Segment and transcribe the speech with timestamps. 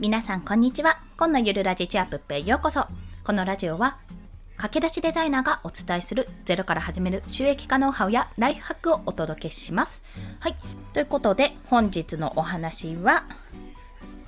[0.00, 1.00] 皆さんこんにちは。
[1.16, 2.86] 今のゆるラジチアップへようこそ。
[3.24, 3.98] このラジオは
[4.56, 10.04] 駆け出しデザイナーがお伝えするゼロから始める収益化ノウハウやライフハックをお届けします。
[10.38, 10.56] はい。
[10.92, 13.24] ということで本日のお話は、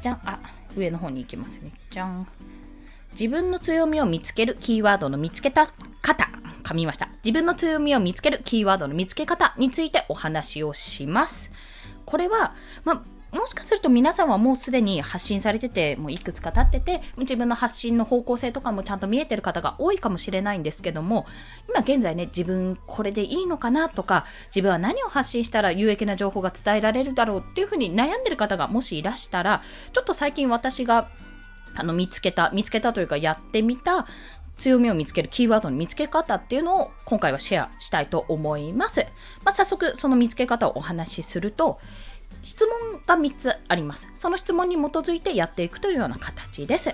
[0.02, 0.40] じゃん、あ、
[0.74, 1.70] 上の方に行きますね。
[1.92, 2.26] じゃん。
[3.12, 6.28] 自分の強みを見つけるキーワードの見つけた方。
[6.64, 7.10] 噛みました。
[7.24, 11.52] 自分の強みを見つけるキーワードの見つけ方についてお話をします。
[12.06, 21.26] これは、まもしかすると皆さんはもうすでに発信されてて、もういくつか経ってて、自分の発信の方向性とかもちゃんと見えてる方が多いかもしれないんですけども、
[21.68, 29.62] 今現在ね、自分これでいいのかなとか、自分は何を発信したら有益な情報が伝えられるだろうっていうふうに悩んでる方がもしいらしたら、
[29.92, 31.08] ちょっと最近私が
[31.74, 34.06] あの見つけた、見つけたというかやってみた
[34.58, 39.06] 強みを見つけるキーワードの見つけ方っていうのを今回はシェアしたいと思います。
[39.42, 41.78] まあ、早速その見つけ方をお話しすると、
[42.42, 44.08] 質問が3つあります。
[44.18, 46.90] その質問に基づいてやっていくというような形です。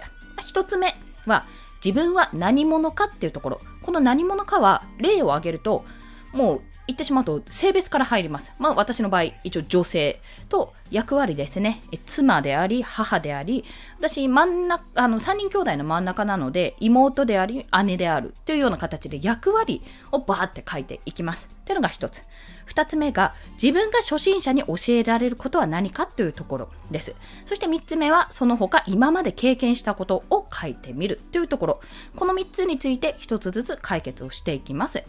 [0.52, 0.94] 1つ目
[1.26, 1.46] は、
[1.84, 3.60] 自分は何者かっていうところ。
[3.82, 5.84] この何者かは例を挙げると、
[6.32, 8.52] もう言ってしまうと性別から入ります。
[8.58, 11.82] まあ私の場合、一応女性と役割ですね。
[12.06, 13.64] 妻であり、母であり、
[13.98, 21.48] 私真ん中、あの3人兄弟の真ん中なので、妹であり、姉であるというような形で役割をバーって書いていきます。
[21.64, 22.22] というのが一つ。
[22.64, 27.16] 二つ目が、自分が初心者に教えられることは何かというところです。
[27.44, 31.80] そして三つ目は、その他今まで経験したことを書いてみるというところ。
[32.14, 35.02] この三つについて一つずつ解決をしていきます。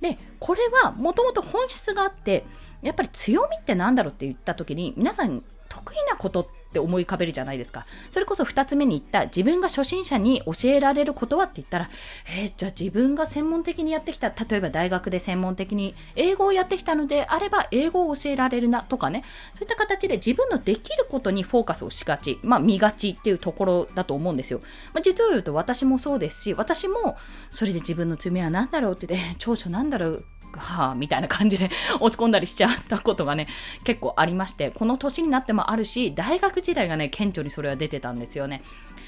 [0.00, 2.44] でこれはもともと本質があって
[2.82, 7.86] やっぱり強みって何だろうって言った時に皆さん得意なことっって思い浮かべるじゃないですか。
[8.10, 11.90] それこそ2つ目に言った自分が初心者に教えられることはって言ったら、
[12.38, 24.60] えー、じゃあ自分が専門的にやってきた、例えば大学で専門的に英語をやってきたのであれば英語を教えられるなとかね、そういった形で自分のできることにフォーカスをしがち、まあ見がちっていうところだと思うんですよ。
[24.92, 27.16] まあ、実を言うと私もそうですし、私も
[27.50, 30.24] それで自分の罪は何だろうってね、長所なんだろう
[30.58, 33.48] はあ、みたいな感じで落ち込んだりしちゃったことがね、
[33.84, 38.62] 結構ありまして、この年になってもあるし、大学時代がね、顕著にそれは出てたんですよね。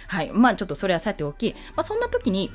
[0.06, 0.30] はい。
[0.32, 2.50] まあちょっとそれはさておき、まあそんな時に、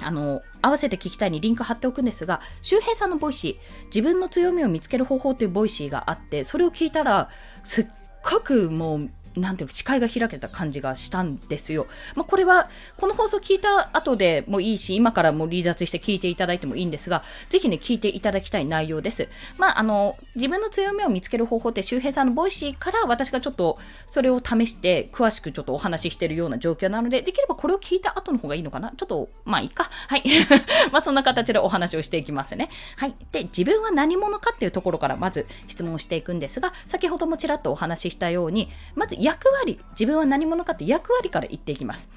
[0.00, 7.30] あの、合わせて聞きたいにリンク貼っておくんですが、周平さんの Voicy、自分の強みを見つける方法という Voicy があって、それを聞いたら、
[7.62, 7.86] すっ
[8.22, 11.86] ごくもうなんていうか視界が開けた感じがしたんですよ。
[12.14, 19.28] まあ、これは、この放送聞いた後でもいいし、今からもう離脱して聞いていただいてもいいんですが、ぜひね、聞いていただきたい内容です。
[19.58, 23.78] まあ、あの、自分の強みを見つける方法って、周平さんの Voicy から私がちょっと
[24.10, 28.92] それを試して、詳しくちょっとお話ししてるような状況なので、できればこれを聞いた後の方がいいのかな？
[28.96, 29.90] ちょっと、まあいいか。
[30.08, 30.22] はい。
[30.92, 32.70] まあそんな形でお話をしていきますね。
[32.96, 33.14] はい。
[33.32, 42.10] で、自分は何者かっていうところからまず質問していくんですが、先ほどもちらっとお話ししたように、まず役割、自分は何者かって役割から言っていきます。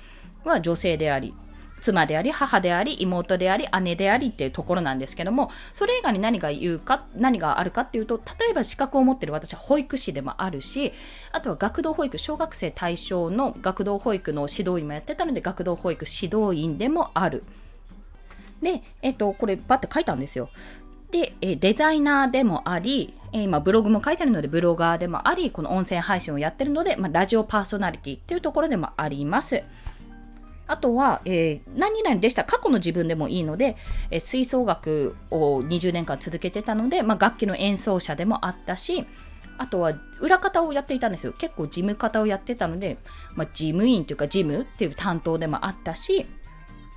[0.43, 1.33] は女性であり、
[1.79, 10.91] 妻であり、母であり、妹であり、姉でありっていうところなんですけども、それ以外に何が言うか、何があるかっていうと、例えば資格を持ってる私は保育士でもあるし、
[11.31, 17.45] あとは学童保育、小学生対象の学童保育の指導員もやってたので、学童保育指導員でもある。
[18.61, 20.49] で、えっと、これバッて書いたんですよ。
[21.11, 29.63] で、えデザイナーでもあり、え今ブログも書いてあるのでブロガーでもあり、この音声配信をやってるので、まあ、ラジオパーソナリティっていうところでもあります。
[30.67, 32.43] あとは、えー、何々でした。
[32.43, 33.77] 過去の自分でもいいので、
[34.11, 39.05] えー、吹奏楽を20年間続けてたので、まあ、楽器の演奏者でもあったし、
[39.57, 41.33] あとは裏方をやっていたんですよ。
[41.33, 42.97] 結構事務方をやってたので、
[43.33, 46.25] まあ、事務員というか事務っていう担当でもあったし、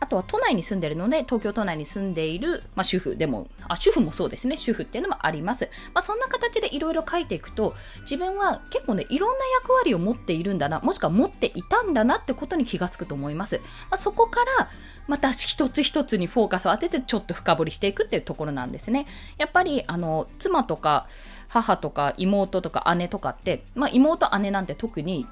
[0.00, 5.68] あとは都内に住んでるので、東京都内に住んでいる、まあ、主婦でも、あ、主婦もそうですね、主婦っていうのもあります。
[5.92, 13.58] まあ、そんな形でいろいろ書いていくと、自分は結構ね、いろんな役割を持っているんだな、もしくは持っていたんだなってことに気がつくと思います。
[13.58, 13.62] ま
[13.92, 14.70] あ、そこから、
[15.06, 19.06] また一つ一つにフォーカスを当てて、ちょっと深掘りしていくっていうところなんですね。
[19.36, 21.06] やっぱり、あの、妻とか、
[21.48, 25.26] 母とか妹とか姉とかって、まあ、妹姉なんて特に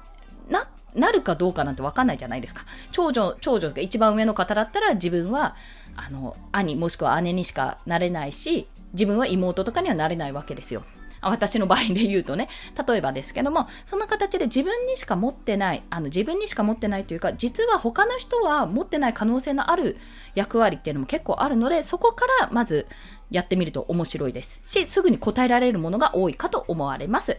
[0.95, 2.65] なるかどうかなんて分かんないじゃないですか。
[2.91, 5.55] 長女、長女が一番上の方だったら自分は、
[5.95, 10.83] あの、兄もしくは姉にしかなれないし、自分は妹とかにはなれないわけですよ。
[11.21, 12.47] 私の場合で言うとね、
[12.87, 19.97] 例えばですけども、そんな形で自分にしか持ってない、あの自分にしか持ってないというか、実は他の人は持ってない可能性のある
[20.35, 22.87] 役割っていうのも結構あるので、そこからまず
[23.31, 27.37] やってみると面白いですし、すぐに答えられるものが多いかと思われます。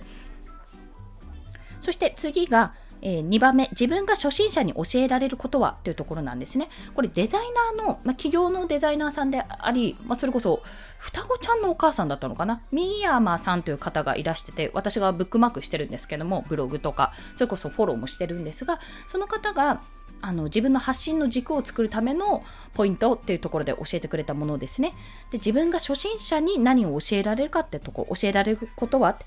[1.80, 6.68] そして次が、えー、2番目、自分が初心者に教えられることはというところなんですね。
[6.94, 7.40] これデザイ
[7.76, 10.62] ナーの、まあ、企業のデザイナーさんであり、まあ、それこそ
[10.98, 19.80] 双子ちゃんのお母さんだったのかなミーヤーマーさんという方がいらしてて、私がブックマークしてるんですけども、ブログとか、それこそフォローもしてるんですが、その方が、
[20.22, 22.42] あの自分の発信の軸を作るための
[22.74, 24.94] ポイントっていうところで教えてくれたものですね。
[25.30, 29.18] で自分が初心者に何を教えられるかってとこ教えられることは、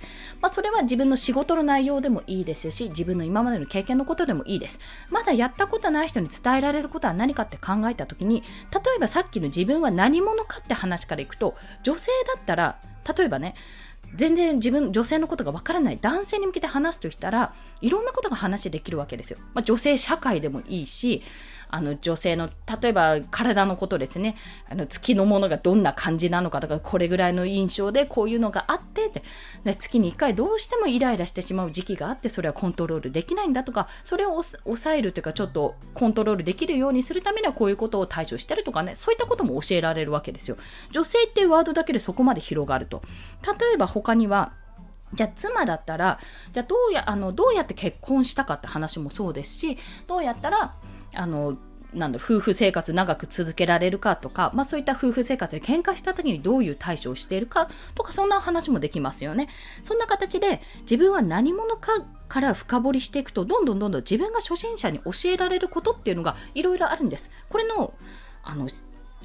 [0.41, 4.79] まあ、それは自分の仕事の内容でもいいですし自分の今までの経験のことでもいいです。
[5.09, 8.41] まだやったことない人に伝えられることは何かって考えた時に
[8.71, 12.79] 例えばさっきの自分は何者かって話からいくと女性だったら
[13.17, 13.55] 例えばね
[14.15, 19.39] 全然自分、女性のことがわからない男性に向けて話すとしたら、いろんなことが話できるわけですよ。
[19.53, 21.23] まあ、女性社会でもいいし、
[21.73, 24.35] あの女性の例えば体のことですね。
[24.69, 29.23] あの月のものがどんな感じなのかとかこれぐらいの印象でこういうのがあってって。
[29.63, 33.87] で月に1回どうしてもイライラしてしまう時期があってそれはコントロールできないんだとか。
[34.03, 38.93] それを抑えるというかちょっとコントロールできるようにするためにはこういうことを対処してるとかね。
[38.95, 40.57] そういったことも教えられるわけですよ。
[40.91, 43.01] 女性っていうワードだけでそこまで広がると。
[43.43, 44.53] 例えば他には
[45.13, 46.19] じゃあ妻だったら
[46.51, 49.77] じゃあどうやあのどうやって結婚したかって話もそうですし
[50.07, 50.75] どうやったら
[51.15, 51.57] あの
[51.93, 59.47] なんだ夫婦生活長く続けられるかとか、まあ、そういった夫婦生活で喧嘩した時にどういう対処をしているかとかそんな話もできますよね。
[59.83, 61.91] そんな形で自分は何者か
[62.27, 67.29] から深掘りしていくとどんどんどんどん自分が初心者に教えられることっていうのがいろいろあるんです。
[67.49, 67.93] これの
[68.43, 68.67] あの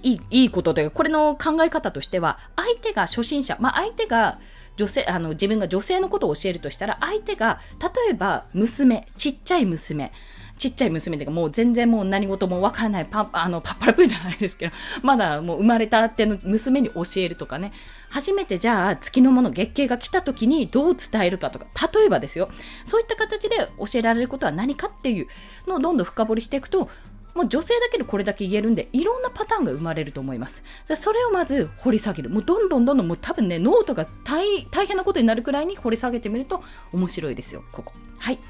[0.03, 4.39] いいいいことでこれの考え方としては相手が初心者、まあ、相手が
[4.77, 10.13] 女性あの自分が女性のことを教えるとしたら相手が例えば娘ちっちゃい娘
[10.59, 14.73] ちっちゃい娘というかもう全然もう何事もわからないパあのパッパラプーじゃないですけど
[15.03, 17.73] まだもう生まれたっての娘に教えるとかね
[18.11, 22.49] 初めてじゃあ月のもの月経が来た時にどう伝えるかとか例えばですよ
[22.87, 25.29] そういった形で教えられることは何かっていう
[25.67, 26.91] のをどんどん深掘りしていくと
[27.39, 30.65] もう女性だけでこれだけ言えるんで、いろんなパターンが生まれると思います。
[31.01, 32.31] それをまず掘り下げる。
[32.31, 37.93] もうどんどんどんどん、もう多分ね、ノートが大変なことになるくらいに掘り下げてみると面白いですよ、ここ。
[38.19, 38.41] はい。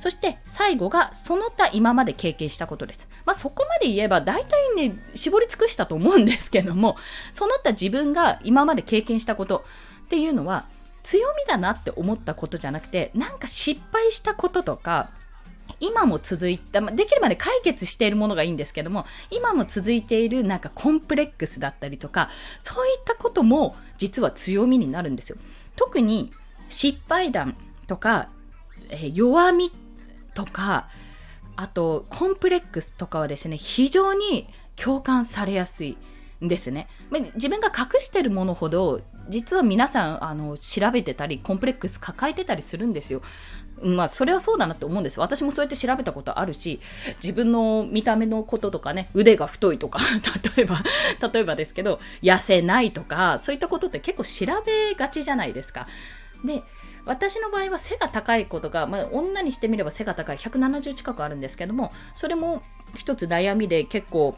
[0.00, 3.08] そして最後がその他今まで経験したことです。
[3.26, 6.96] まあ、そこまで言えば大体ね、絞り尽くしたと思うんですけども、
[7.34, 9.64] その他自分が今まで経験したこと
[10.04, 10.66] っていうのは
[11.02, 15.10] 強みだなって思ったことじゃなくて、なんか失敗したこととか、
[15.78, 22.30] 今も続いた、できるまで解決しているものがいいんですけども、今も続いているなんかコンプレックスだったりとか、
[22.62, 25.36] そういったことも実は強みになるんですよ。
[25.76, 26.32] 特に
[26.68, 27.56] 失敗談
[27.86, 28.28] とか、
[28.90, 29.70] え、弱み
[30.44, 30.88] とか、
[31.56, 35.98] あとコンプレックスとかはですね、非常に共感されやすい
[36.42, 36.88] んですね。
[37.34, 43.22] 自分が隠してるものほど実は皆さんあの調べてたりコンプレックス抱えてたりするんですよ。
[43.82, 46.80] まあそれはそうだなって思うんです私もそうやって調べたことあるし
[47.22, 50.00] 自分の見た目のこととかね腕が太いとか
[50.54, 50.82] 例えば
[51.32, 55.86] 例えばですけど痩せないとかそういったことって結構調べがちじゃないですか。
[56.44, 56.62] で
[57.04, 62.62] 私の場合は背が高いことが、まあ、女にしてみれば背が高い170近くあるんですけどもそれも
[62.96, 64.36] 一つ悩みで結構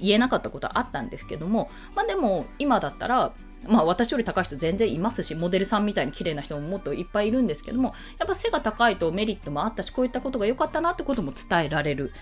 [0.00, 3.32] 言えなかったことはあったんですけども、まあ、でも今だったら
[3.66, 12.12] まあ私より高い人全然いますし、モデルさんみたいに綺麗な人ももっといっぱいいるんですけども、やっぱ背が高いとメリットもあったし、こういったことが良かったなってことも伝えられる。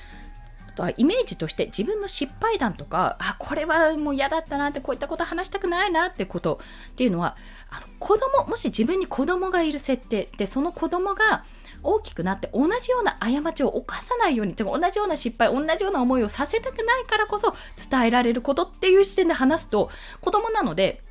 [0.72, 6.60] あとはイメージとして自分の失敗談とか、あ、これはもう嫌だったなって、こういったこと話したくないなってこと
[6.92, 7.36] っていうのは、
[7.68, 11.44] あの子供、もし自分に子供がいる設定で、その子供が
[11.82, 17.54] 大きくなって同じような過ちを犯さないように同じような失敗同じような思いをさせたくないからこそ
[17.90, 21.02] 伝えられることっていう視点で話すと子供なので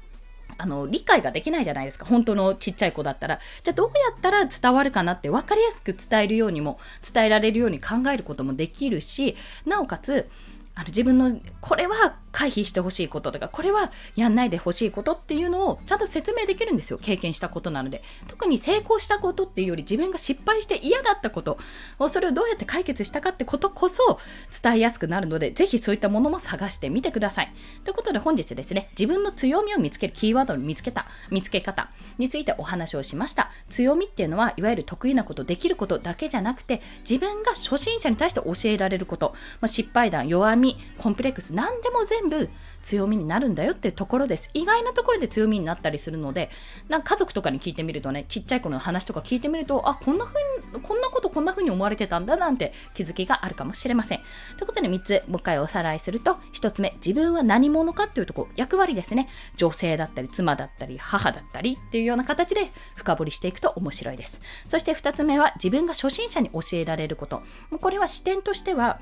[0.62, 2.06] あの理解ができないじゃないですか。
[2.06, 3.40] 本当のちっちゃい子だったら。
[3.64, 6.80] じゃあどうやったら伝わるかなって分かりやすく伝えるようにも
[7.14, 10.30] 伝えられるように考えることもできるしなおかつ
[10.74, 17.00] あの自分のこれは回避してほしいこととかこれはやんないでほしいことっていうのをちゃんと説明できるんですよ。
[17.02, 18.04] 経験したことなので。
[18.28, 21.58] 特に成功したことっていうより自分が失敗して嫌だったこと
[22.00, 24.20] をそれをどうやって解決したかってことこそ
[24.64, 27.54] 伝えやすくなるのでぜひそういったものも探してみてください。
[27.84, 33.52] ということで本日ですね自分の強みを見つけるキーワードを見つけた見つけ方についてお話をしました。
[33.70, 42.50] 強みっていうのはいわゆる得意なことできることだけじゃなくて自分が初心者に対して教えられること、まあ、失敗談弱みみ、コンプレックス、何でも全部
[42.82, 44.50] 強みになるんだよっていうところです。
[44.54, 46.50] 意外なところで強みになったりするので、
[46.88, 50.40] なんか家族とかに聞いてみるとね、ちっちゃい頃の話とか聞いてみると、あ、こんな風
[50.74, 54.20] に、こんなことこんな風に思われてたんだなんて気づきがあるかもしれません。
[54.58, 59.28] ということで3つ、もう一回おさらいすると、1つ目、自分は何者かっていうとこ、役割ですね。
[59.58, 64.42] 女性だったり、妻だったり、母だったりっていうような形で深掘りしていくと面白いです。
[64.70, 67.44] そして2つ目は、自分が初心者に教えられること。
[67.80, 69.00] これは視点としては、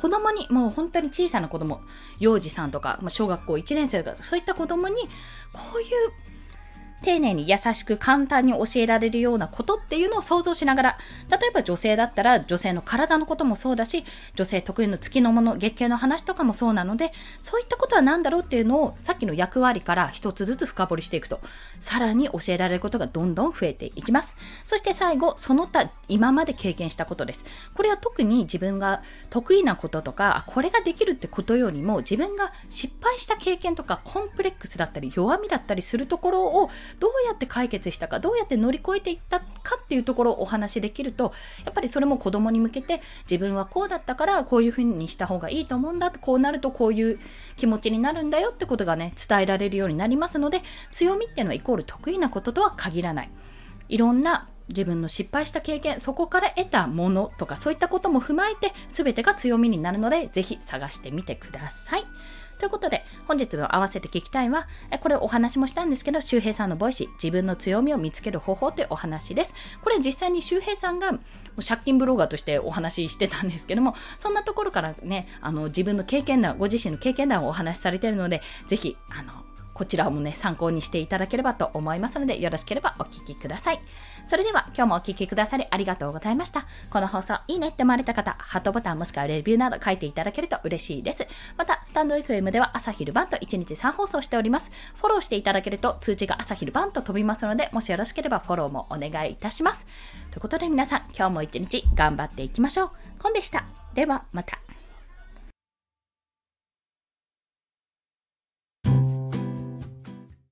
[0.00, 1.82] 子供に、もう本当に小さな子供、
[2.18, 4.96] 幼児さんとか、まあ、小学校1年生とか、そういった子供に、
[5.52, 6.12] こういう
[7.02, 10.98] 丁寧に優しく簡単に教えられるようなことっていうのを想像しながら、
[11.30, 14.04] 例えば女性だったら女性の体のこともそうだし、
[14.34, 21.40] 女性特有の月のもの、月経の話とかもそうなので、そういったことは何だろうっていうのをさっきの役割から一つずつ深掘りしていくと、
[21.80, 24.36] さらに教えられることがどんどん増えていきます。
[24.64, 27.44] そして最後、その他今まで経験したことです。
[27.74, 39.46] これは特に自分が得意なこととか、これができるってことよりも自分が失敗した経験とかコンプレックスだったり弱みだったりするところをどうやって解決したかどうやって乗り越えていったか
[39.82, 41.32] っていうところをお話しできると
[41.64, 47.18] やっぱりそれも子供に向けて自分はこうだったからこういうふうにした方がいいと思うんだこうなるとこういう
[47.56, 53.30] 気持ちになるんだよってことがね伝えられるようになりますので強みっていうのはイコール得意なこととは限らない
[53.88, 62.04] いろんな自分の失敗した経験そこから得たものとかそういったことも踏まえて全てが強みになるのでぜひ探してみてください。
[62.60, 64.68] ということで、本日の合わせて聞きたいは、
[65.00, 69.54] これお話もしたんですけど、周平さんの Voicy、自分の強みを見つける方法というお話です。
[69.82, 71.18] これ実際に周平さんが
[71.66, 79.32] 借金ブロガーとしてお話ししてたんですけども、そんなところからね、あの自分の経験談、ご自身の経験談をお話しされているので、ぜひ、あの、
[79.72, 83.80] こちらもね、参考にしていただければと思いますので、よろしければお聞きください。
[84.30, 86.64] それでは、今日もお聴きくださりありがとうございました。
[86.88, 91.26] この放送、いいねって思われた方、ハートボタンもしくはレビューなど書いていただけると嬉しいです。
[91.56, 94.70] また、スタンド FM では朝昼晩と1日3放送しております。
[94.98, 99.88] フォローしていただけると通知が朝昼晩と飛びますので、もしよろしければフォローもお願いいたします。
[100.30, 102.90] ということで皆さん、今日も一日頑張っていきましょう。
[103.18, 103.64] コンでした。
[103.94, 104.60] では、また。